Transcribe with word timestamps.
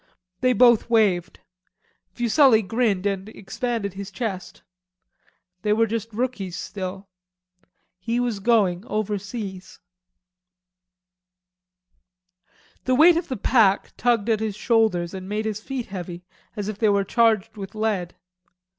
They 0.39 0.53
both 0.53 0.89
waved. 0.89 1.41
Fuselli 2.11 2.63
grinned 2.63 3.05
and 3.05 3.29
expanded 3.29 3.93
his 3.93 4.09
chest. 4.09 4.63
They 5.61 5.73
were 5.73 5.85
just 5.85 6.11
rookies 6.11 6.57
still. 6.57 7.07
He 7.99 8.19
was 8.19 8.39
going 8.39 8.83
overseas. 8.87 9.77
The 12.85 12.95
weight 12.95 13.15
of 13.15 13.27
the 13.27 13.37
pack 13.37 13.93
tugged 13.95 14.27
at 14.27 14.39
his 14.39 14.55
shoulders 14.55 15.13
and 15.13 15.29
made 15.29 15.45
his 15.45 15.61
feet 15.61 15.85
heavy 15.85 16.23
as 16.55 16.67
if 16.67 16.79
they 16.79 16.89
were 16.89 17.03
charged 17.03 17.55
with 17.55 17.75
lead. 17.75 18.15